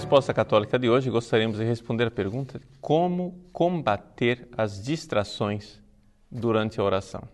[0.00, 5.78] resposta católica de hoje, gostaríamos de responder a pergunta: como combater as distrações
[6.30, 7.28] durante a oração?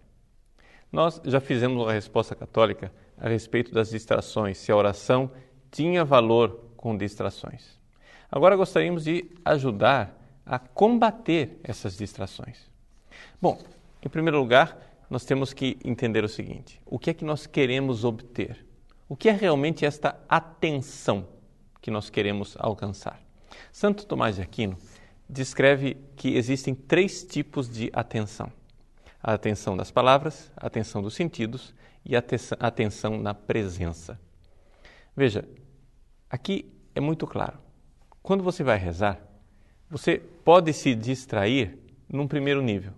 [0.91, 5.31] Nós já fizemos uma resposta católica a respeito das distrações, se a oração
[5.71, 7.79] tinha valor com distrações.
[8.29, 12.69] Agora gostaríamos de ajudar a combater essas distrações.
[13.41, 13.61] Bom,
[14.05, 14.77] em primeiro lugar,
[15.09, 18.67] nós temos que entender o seguinte: o que é que nós queremos obter?
[19.09, 21.36] O que é realmente esta atenção
[21.87, 23.23] que nós queremos alcançar?
[23.71, 24.77] Santo Tomás de Aquino
[25.29, 28.53] descreve que existem três tipos de atenção:
[29.23, 31.73] a atenção das palavras, a atenção dos sentidos
[32.05, 32.25] e a
[32.59, 34.21] atenção na presença.
[35.15, 35.49] Veja,
[36.29, 37.57] aqui é muito claro.
[38.21, 39.21] Quando você vai rezar,
[39.89, 41.79] você pode se distrair
[42.09, 42.95] num primeiro nível,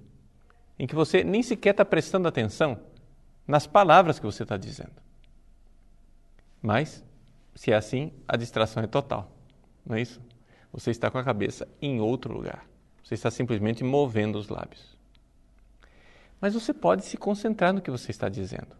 [0.78, 2.80] em que você nem sequer está prestando atenção
[3.46, 4.96] nas palavras que você está dizendo.
[6.62, 7.04] Mas,
[7.58, 9.32] se é assim, a distração é total,
[9.84, 10.22] não é isso?
[10.72, 12.64] Você está com a cabeça em outro lugar.
[13.02, 14.96] Você está simplesmente movendo os lábios.
[16.40, 18.76] Mas você pode se concentrar no que você está dizendo.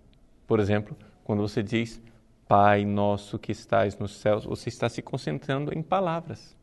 [0.46, 2.00] Por exemplo, quando você diz
[2.46, 6.56] Pai nosso que estais nos céus, você está se concentrando em palavras.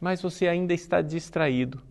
[0.00, 1.82] Mas você ainda está distraído.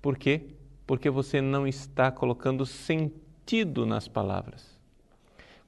[0.00, 0.48] Por quê?
[0.84, 4.71] Porque você não está colocando sentido nas palavras.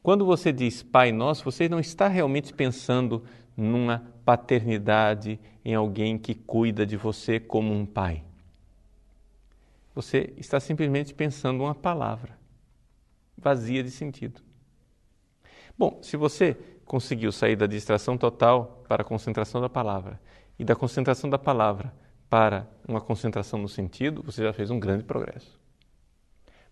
[0.05, 3.25] Quando você diz Pai Nosso, você não está realmente pensando
[3.57, 8.23] numa paternidade, em alguém que cuida de você como um pai.
[9.95, 12.39] Você está simplesmente pensando uma palavra
[13.39, 14.43] vazia de sentido.
[15.79, 20.21] Bom, se você conseguiu sair da distração total para a concentração da palavra
[20.59, 21.95] e da concentração da palavra
[22.29, 25.59] para uma concentração no sentido, você já fez um grande progresso.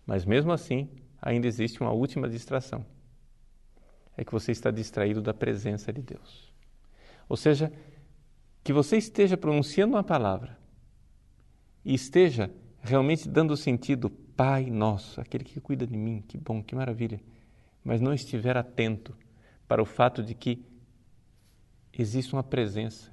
[0.05, 0.87] Mas mesmo assim,
[1.19, 2.85] ainda existe uma última distração.
[4.15, 6.53] É que você está distraído da presença de Deus.
[7.27, 7.71] Ou seja,
[8.63, 10.57] que você esteja pronunciando uma palavra
[11.83, 12.49] e esteja
[12.81, 17.21] realmente dando sentido Pai nosso, aquele que cuida de mim, que bom, que maravilha,
[17.83, 19.15] mas não estiver atento
[19.67, 20.65] para o fato de que
[21.91, 23.11] existe uma presença,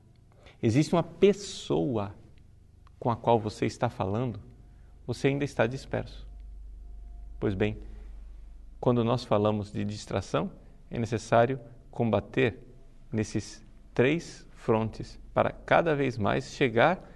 [0.63, 2.15] existe uma pessoa
[2.99, 4.41] com a qual você está falando,
[5.07, 6.27] você ainda está disperso.
[7.39, 7.77] Pois bem,
[8.81, 10.51] quando nós falamos de distração,
[10.91, 12.59] é necessário combater
[13.13, 13.65] nesses
[13.95, 17.09] três frontes para cada vez mais chegar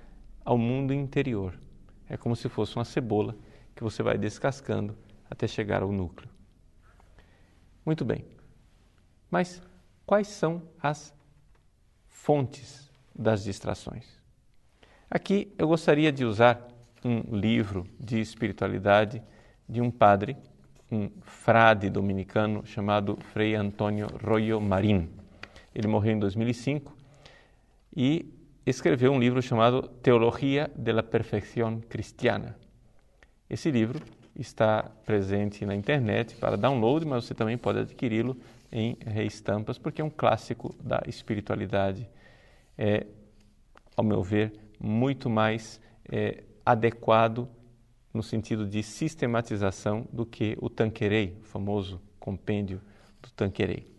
[0.44, 1.58] ao mundo interior.
[2.08, 3.36] É como se fosse uma cebola
[3.74, 4.96] que você vai descascando
[5.28, 6.28] até chegar ao núcleo.
[7.84, 8.24] Muito bem.
[9.30, 9.60] Mas
[10.06, 11.14] quais são as
[12.08, 14.06] fontes das distrações?
[15.10, 16.68] Aqui eu gostaria de usar
[17.04, 19.22] um livro de espiritualidade
[19.68, 20.36] de um padre,
[20.90, 25.08] um frade dominicano chamado Frei Antônio Royo Marin.
[25.74, 26.96] Ele morreu em 2005
[27.96, 28.32] e
[28.66, 32.56] escreveu um livro chamado Teologia de la Perfección Cristiana.
[33.48, 34.00] Esse livro
[34.36, 38.36] está presente na internet para download, mas você também pode adquiri-lo
[38.72, 42.08] em reestampas, porque é um clássico da espiritualidade.
[42.76, 43.06] É,
[43.96, 45.80] ao meu ver, muito mais
[46.10, 47.48] é, adequado
[48.14, 52.80] no sentido de sistematização do que o Tanquerei, o famoso compêndio
[53.20, 53.92] do Tanquerei.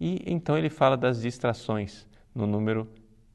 [0.00, 2.88] E então ele fala das distrações no número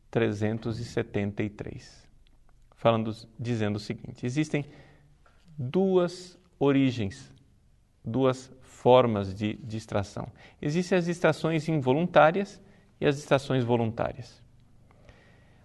[0.09, 2.07] 373,
[2.75, 4.65] falando, dizendo o seguinte: existem
[5.57, 7.31] duas origens,
[8.03, 10.31] duas formas de distração.
[10.61, 12.61] Existem as distrações involuntárias
[12.99, 14.41] e as distrações voluntárias.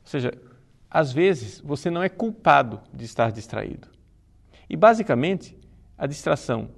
[0.01, 0.33] Ou seja,
[0.91, 3.89] às vezes você não é culpado de estar distraído.
[4.69, 5.57] E basicamente,
[5.97, 6.71] a distração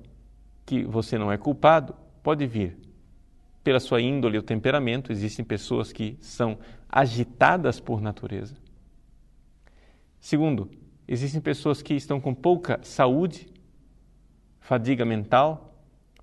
[0.67, 2.77] que você não é culpado pode vir
[3.63, 5.13] pela sua índole ou temperamento.
[5.13, 6.59] Existem pessoas que são
[6.89, 8.57] agitadas por natureza.
[10.21, 10.71] Segundo,
[11.07, 13.47] Existem pessoas que estão com pouca saúde,
[14.59, 15.75] fadiga mental.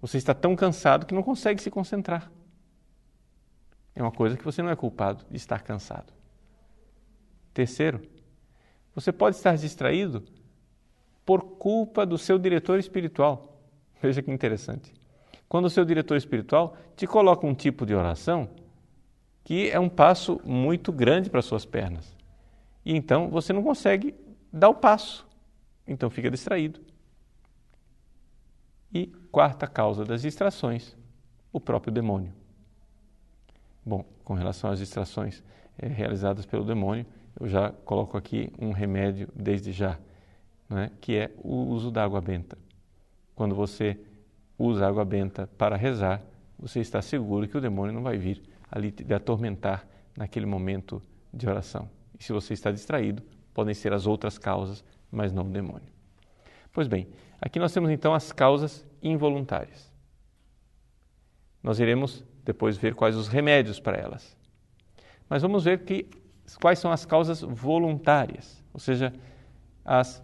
[0.01, 2.31] Você está tão cansado que não consegue se concentrar.
[3.93, 6.11] É uma coisa que você não é culpado de estar cansado.
[7.53, 8.01] Terceiro,
[8.95, 10.23] você pode estar distraído
[11.25, 13.59] por culpa do seu diretor espiritual.
[14.01, 14.93] Veja que interessante.
[15.47, 18.49] Quando o seu diretor espiritual te coloca um tipo de oração
[19.43, 22.15] que é um passo muito grande para suas pernas.
[22.85, 24.15] E então você não consegue
[24.51, 25.25] dá o passo,
[25.87, 26.79] então fica distraído.
[28.93, 30.97] E quarta causa das distrações,
[31.53, 32.33] o próprio demônio.
[33.85, 35.41] Bom, com relação às distrações
[35.77, 37.05] é, realizadas pelo demônio,
[37.39, 39.97] eu já coloco aqui um remédio desde já,
[40.71, 42.57] né, que é o uso da água benta.
[43.35, 43.99] Quando você
[44.57, 46.21] usa água benta para rezar,
[46.57, 48.41] você está seguro que o demônio não vai vir
[48.71, 49.85] ali te atormentar
[50.15, 51.01] naquele momento
[51.33, 51.89] de oração.
[52.17, 53.23] E se você está distraído,
[53.53, 55.89] podem ser as outras causas, mas não o demônio.
[56.71, 57.07] Pois bem,
[57.41, 59.91] aqui nós temos então as causas involuntárias.
[61.61, 64.37] Nós iremos depois ver quais os remédios para elas.
[65.27, 66.09] Mas vamos ver que,
[66.61, 69.13] quais são as causas voluntárias, ou seja,
[69.83, 70.23] as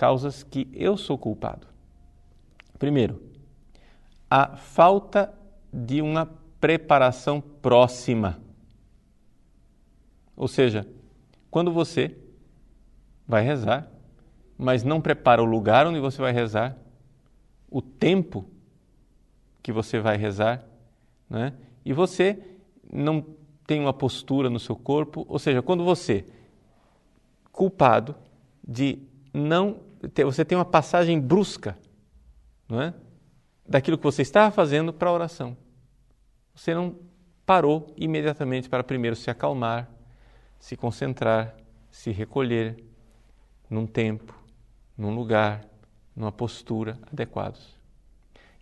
[0.00, 1.66] causas que eu sou culpado.
[2.78, 3.22] Primeiro,
[4.30, 5.30] a falta
[5.70, 6.24] de uma
[6.58, 8.40] preparação próxima.
[10.34, 10.88] Ou seja,
[11.50, 12.16] quando você
[13.28, 13.90] vai rezar,
[14.56, 16.78] mas não prepara o lugar onde você vai rezar,
[17.70, 18.46] o tempo
[19.62, 20.64] que você vai rezar,
[21.28, 21.52] né?
[21.84, 22.42] e você
[22.90, 23.22] não
[23.66, 26.24] tem uma postura no seu corpo, ou seja, quando você,
[27.52, 28.16] culpado
[28.66, 28.98] de
[29.34, 29.89] não
[30.24, 31.76] você tem uma passagem brusca,
[32.68, 32.94] não é?
[33.70, 35.56] daquilo que você estava fazendo para a oração.
[36.54, 36.98] Você não
[37.46, 39.88] parou imediatamente para primeiro se acalmar,
[40.58, 41.54] se concentrar,
[41.88, 42.84] se recolher
[43.68, 44.34] num tempo,
[44.98, 45.64] num lugar,
[46.16, 47.78] numa postura adequados.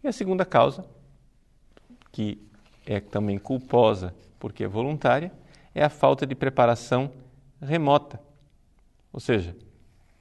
[0.05, 0.85] E a segunda causa,
[2.13, 2.47] que
[2.87, 5.33] é também culposa porque é voluntária,
[5.75, 7.13] é a falta de preparação
[7.61, 8.21] remota.
[9.13, 9.57] Ou seja,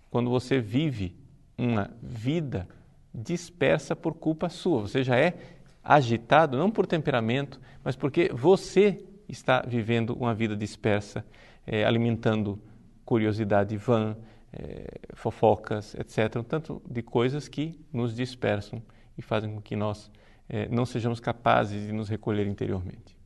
[0.10, 1.16] quando você vive
[1.58, 2.68] uma vida
[3.14, 5.38] dispersa por culpa sua, você já é
[5.84, 11.26] agitado não por temperamento, mas porque você está vivendo uma vida dispersa,
[11.66, 12.62] é, alimentando
[13.06, 14.16] curiosidade vã,
[14.52, 16.38] é, fofocas, etc.
[16.38, 18.82] Um tanto de coisas que nos dispersam
[19.18, 20.12] e fazem com que nós
[20.50, 23.18] é, não sejamos capazes de nos recolher interiormente.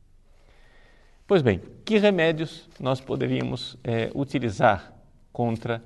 [1.26, 3.78] Pois bem, que remédios nós poderíamos
[4.14, 4.92] utilizar
[5.32, 5.82] contra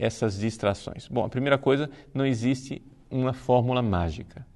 [0.00, 1.06] essas distrações?
[1.06, 4.46] Bom, a primeira coisa, não existe uma fórmula mágica.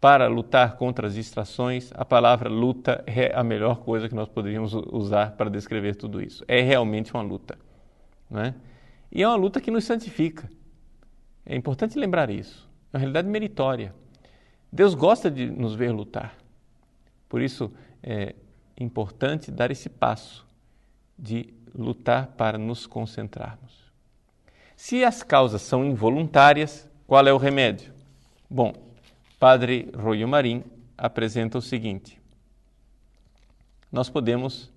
[0.00, 4.72] Para lutar contra as distrações, a palavra luta é a melhor coisa que nós poderíamos
[4.72, 6.44] usar para descrever tudo isso.
[6.46, 7.58] É realmente uma luta.
[8.30, 8.54] Não é?
[9.10, 10.48] E é uma luta que nos santifica.
[11.44, 12.68] É importante lembrar isso.
[12.92, 13.94] É uma realidade meritória.
[14.72, 16.36] Deus gosta de nos ver lutar.
[17.28, 17.72] Por isso
[18.02, 18.34] é
[18.78, 20.46] importante dar esse passo
[21.18, 23.81] de lutar para nos concentrarmos.
[24.76, 27.92] Se as causas são involuntárias, qual é o remédio?
[28.48, 28.72] Bom,
[29.38, 30.62] Padre Royo Marim
[30.96, 32.20] apresenta o seguinte:
[33.90, 34.72] nós podemos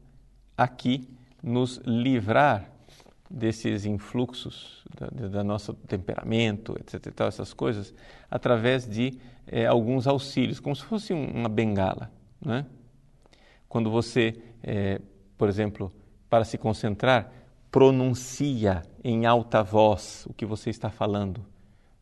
[0.58, 1.08] aqui
[1.42, 2.70] nos livrar
[3.30, 7.14] desses influxos da, da nosso temperamento, etc.
[7.14, 7.94] Tal, essas coisas,
[8.30, 12.12] através de é, alguns auxílios, como se fosse uma bengala.
[12.42, 12.66] Né?
[13.68, 15.02] Quando você, é,
[15.38, 15.92] por exemplo,
[16.30, 17.32] para se concentrar,
[17.76, 21.46] pronuncia em alta voz o que você está falando,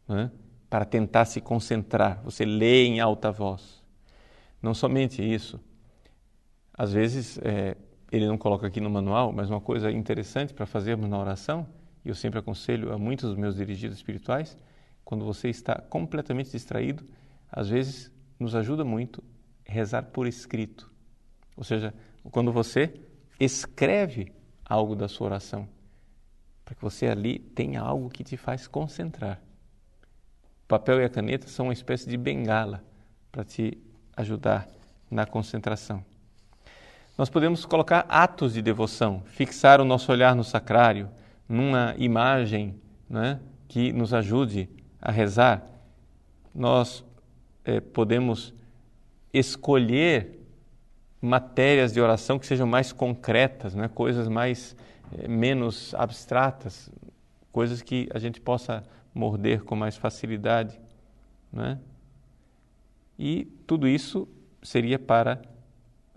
[0.07, 0.29] né?
[0.69, 3.83] para tentar se concentrar, você lê em alta voz.
[4.61, 5.59] Não somente isso,
[6.77, 7.75] às vezes é,
[8.11, 11.65] ele não coloca aqui no manual, mas uma coisa interessante para fazermos na oração,
[12.05, 14.55] e eu sempre aconselho a muitos dos meus dirigidos espirituais,
[15.03, 17.03] quando você está completamente distraído,
[17.51, 19.23] às vezes nos ajuda muito
[19.65, 20.91] rezar por escrito.
[21.57, 21.95] Ou seja,
[22.29, 22.93] quando você
[23.39, 24.31] escreve
[24.65, 25.67] algo da sua oração,
[26.63, 29.41] para que você ali tenha algo que te faz concentrar.
[30.63, 32.83] O papel e a caneta são uma espécie de bengala
[33.31, 33.77] para te
[34.15, 34.67] ajudar
[35.09, 36.03] na concentração.
[37.17, 41.09] Nós podemos colocar atos de devoção, fixar o nosso olhar no sacrário,
[41.47, 42.75] numa imagem
[43.07, 44.67] né, que nos ajude
[44.99, 45.63] a rezar.
[46.55, 47.03] Nós
[47.63, 48.53] é, podemos
[49.33, 50.42] escolher
[51.23, 54.75] matérias de oração que sejam mais concretas, né, coisas mais
[55.17, 56.91] é, menos abstratas,
[57.49, 58.83] coisas que a gente possa
[59.15, 60.77] morder com mais facilidade.
[61.51, 61.79] Né?
[63.17, 64.27] E tudo isso
[64.61, 65.41] seria para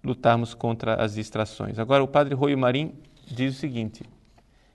[0.03, 1.79] lutarmos contra as distrações.
[1.79, 2.93] Agora, o padre Rui Marim
[3.29, 4.03] diz o seguinte: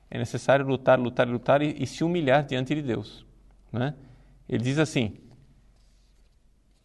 [0.10, 3.26] é necessário lutar, lutar, lutar e, e se humilhar diante de Deus.
[3.70, 3.94] Né?
[4.48, 5.18] Ele diz assim: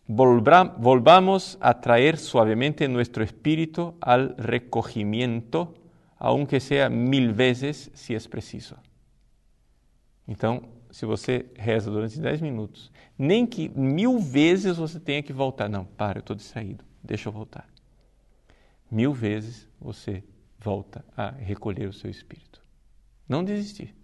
[0.09, 5.75] volvamos a traer suavemente nuestro espíritu al recogimiento,
[6.19, 8.77] aunque sea mil vezes si es preciso.
[10.29, 15.69] Então, se você reza durante dez minutos, nem que mil vezes você tenha que voltar.
[15.69, 17.69] Não, para, eu estou distraído, deixa eu voltar
[18.91, 20.23] mil vezes você
[20.59, 22.63] volta a recolher o seu espírito.
[23.29, 23.95] Não desistir.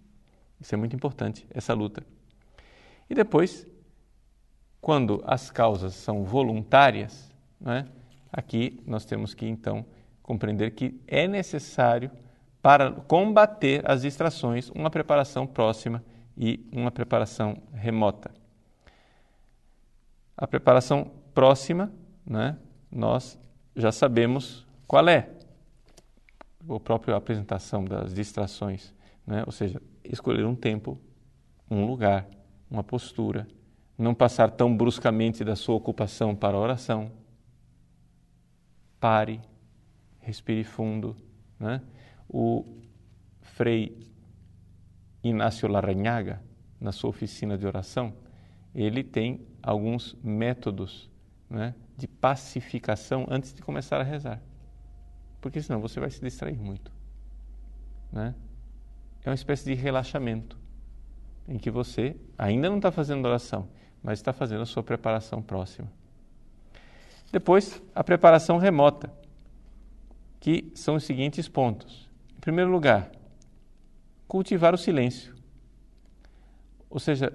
[0.59, 2.05] Isso é muito importante, essa luta.
[3.09, 3.67] E depois,
[4.83, 7.87] quando as causas são voluntárias, né,
[8.29, 9.85] aqui nós temos que então
[10.21, 12.11] compreender que é necessário,
[12.61, 16.03] para combater as distrações, uma preparação próxima
[16.37, 18.29] e uma preparação remota.
[20.35, 21.89] A preparação próxima,
[22.25, 22.57] né,
[22.91, 23.39] nós
[23.73, 25.29] já sabemos qual é?
[26.69, 28.93] a própria apresentação das distrações,
[29.25, 29.43] né?
[29.45, 30.99] ou seja, escolher um tempo,
[31.71, 32.27] um lugar,
[32.69, 33.47] uma postura,
[34.03, 37.11] não passar tão bruscamente da sua ocupação para a oração.
[38.99, 39.41] Pare,
[40.19, 41.15] respire fundo.
[41.59, 41.81] Né?
[42.29, 42.65] O
[43.41, 43.97] Frei
[45.23, 46.41] Inácio Larrañaga,
[46.79, 48.13] na sua oficina de oração,
[48.75, 51.09] ele tem alguns métodos
[51.49, 54.41] né, de pacificação antes de começar a rezar.
[55.39, 56.91] Porque senão você vai se distrair muito.
[58.11, 58.35] Né?
[59.23, 60.57] É uma espécie de relaxamento
[61.47, 63.69] em que você ainda não está fazendo oração,
[64.03, 65.89] mas está fazendo a sua preparação próxima.
[67.31, 69.11] Depois, a preparação remota,
[70.39, 72.09] que são os seguintes pontos.
[72.37, 73.09] Em primeiro lugar,
[74.27, 75.33] cultivar o silêncio.
[76.89, 77.33] Ou seja,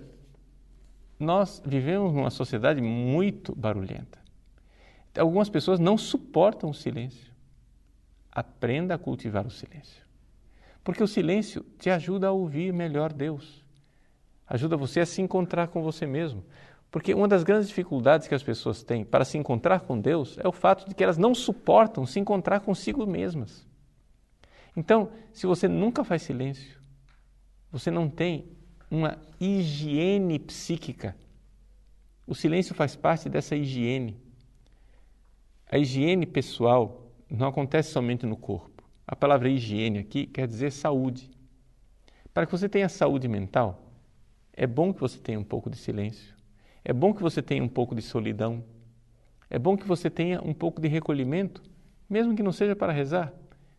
[1.18, 4.18] nós vivemos numa sociedade muito barulhenta.
[5.18, 7.32] Algumas pessoas não suportam o silêncio.
[8.30, 10.06] Aprenda a cultivar o silêncio.
[10.84, 13.64] Porque o silêncio te ajuda a ouvir melhor Deus
[14.48, 16.44] ajuda você a se encontrar com você mesmo.
[16.90, 20.48] Porque uma das grandes dificuldades que as pessoas têm para se encontrar com Deus é
[20.48, 23.66] o fato de que elas não suportam se encontrar consigo mesmas.
[24.74, 26.80] Então, se você nunca faz silêncio,
[27.70, 28.56] você não tem
[28.90, 31.14] uma higiene psíquica.
[32.26, 34.18] O silêncio faz parte dessa higiene.
[35.70, 38.82] A higiene pessoal não acontece somente no corpo.
[39.06, 41.30] A palavra higiene aqui quer dizer saúde.
[42.32, 43.87] Para que você tenha saúde mental,
[44.60, 46.34] é bom que você tenha um pouco de silêncio.
[46.84, 48.64] É bom que você tenha um pouco de solidão.
[49.48, 51.62] É bom que você tenha um pouco de recolhimento,
[52.10, 53.32] mesmo que não seja para rezar,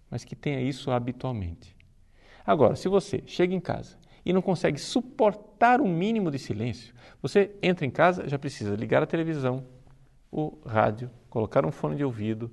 [0.09, 1.75] mas que tenha isso habitualmente.
[2.45, 6.95] Agora, se você chega em casa e não consegue suportar o um mínimo de silêncio,
[7.21, 9.65] você entra em casa, já precisa ligar a televisão,
[10.31, 12.49] o rádio, colocar um fone de ouvido,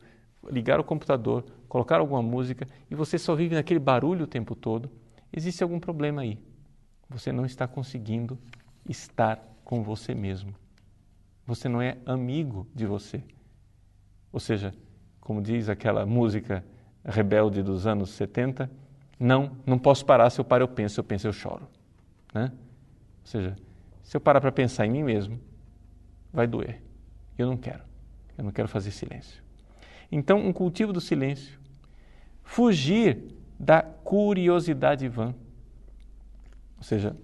[0.51, 4.91] ligar o computador, colocar alguma música e você só vive naquele barulho o tempo todo,
[5.33, 6.37] existe algum problema aí
[7.09, 8.39] você não está conseguindo
[8.89, 10.55] estar com você mesmo.
[11.47, 13.23] Você não é amigo de você.
[14.33, 14.75] Ou seja,
[15.21, 16.65] como diz aquela música
[17.05, 18.71] rebelde dos anos 70,
[19.19, 21.69] não, não posso parar, se eu paro eu penso, se eu penso eu choro.
[22.35, 22.53] Né?
[22.53, 23.57] Ou seja,
[24.03, 25.41] se eu parar para pensar em mim mesmo,
[26.33, 26.83] vai doer.
[27.39, 27.83] Eu não quero.
[28.37, 29.43] Eu não quero fazer silêncio.
[30.11, 31.59] Então, um cultivo do silêncio.
[32.43, 35.35] Fugir da curiosidade vã.
[36.77, 37.17] Ou seja,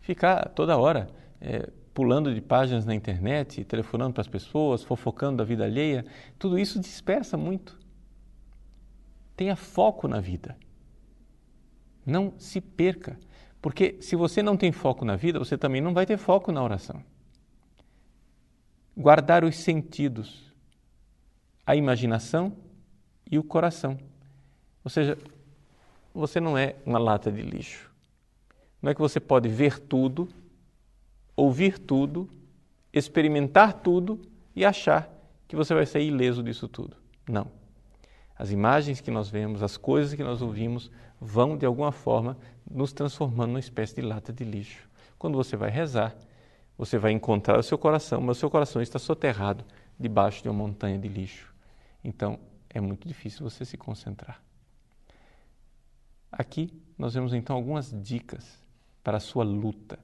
[0.00, 1.08] ficar toda hora
[1.40, 6.04] é, pulando de páginas na internet, telefonando para as pessoas, fofocando da vida alheia,
[6.38, 7.78] tudo isso dispersa muito.
[9.36, 10.56] Tenha foco na vida.
[12.04, 13.18] Não se perca.
[13.62, 16.62] Porque se você não tem foco na vida, você também não vai ter foco na
[16.62, 17.02] oração.
[18.96, 20.52] Guardar os sentidos,
[21.66, 22.56] a imaginação
[23.30, 23.98] e o coração.
[24.84, 25.16] Ou seja,
[26.12, 27.93] você não é uma lata de lixo.
[28.84, 30.28] Não é que você pode ver tudo,
[31.34, 32.28] ouvir tudo,
[32.92, 34.20] experimentar tudo
[34.54, 35.10] e achar
[35.48, 36.94] que você vai sair ileso disso tudo.
[37.26, 37.50] Não.
[38.36, 42.36] As imagens que nós vemos, as coisas que nós ouvimos, vão de alguma forma
[42.70, 44.86] nos transformando numa espécie de lata de lixo.
[45.18, 46.14] Quando você vai rezar,
[46.76, 49.64] você vai encontrar o seu coração, mas o seu coração está soterrado
[49.98, 51.54] debaixo de uma montanha de lixo.
[52.04, 52.38] Então,
[52.68, 54.42] é muito difícil você se concentrar.
[56.30, 58.62] Aqui nós vemos então algumas dicas
[59.04, 59.98] para a sua luta,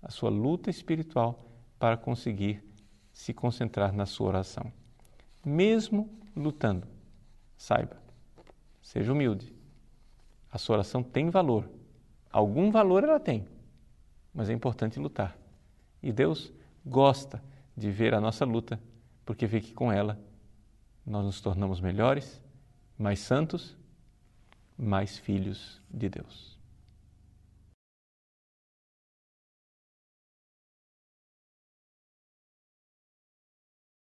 [0.00, 1.44] a sua luta espiritual
[1.78, 2.64] para conseguir
[3.12, 4.72] se concentrar na sua oração.
[5.44, 6.86] Mesmo lutando,
[7.56, 7.96] saiba,
[8.80, 9.52] seja humilde.
[10.50, 11.68] A sua oração tem valor.
[12.30, 13.46] Algum valor ela tem,
[14.32, 15.36] mas é importante lutar.
[16.00, 16.52] E Deus
[16.86, 17.42] gosta
[17.76, 18.80] de ver a nossa luta,
[19.26, 20.18] porque vê que com ela
[21.04, 22.40] nós nos tornamos melhores,
[22.96, 23.76] mais santos,
[24.76, 26.57] mais filhos de Deus.